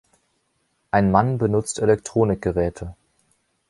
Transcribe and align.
Ein 0.89 1.11
Mann 1.11 1.37
benutzt 1.37 1.77
Elektronikgeräte. 1.77 2.95